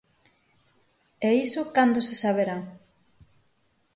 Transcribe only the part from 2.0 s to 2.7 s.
se saberá?